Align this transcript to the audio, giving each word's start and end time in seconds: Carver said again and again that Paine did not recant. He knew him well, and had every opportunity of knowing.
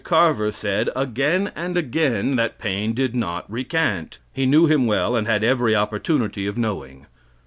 Carver 0.03 0.51
said 0.51 0.89
again 0.95 1.51
and 1.55 1.77
again 1.77 2.35
that 2.35 2.57
Paine 2.57 2.95
did 2.95 3.15
not 3.15 3.45
recant. 3.47 4.17
He 4.33 4.47
knew 4.47 4.65
him 4.65 4.87
well, 4.87 5.15
and 5.15 5.27
had 5.27 5.43
every 5.43 5.75
opportunity 5.75 6.47
of 6.47 6.57
knowing. 6.57 7.05